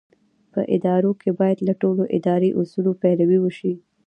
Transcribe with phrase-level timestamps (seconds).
[0.53, 3.73] په ادارو کې باید له ټولو اداري اصولو پیروي وشي.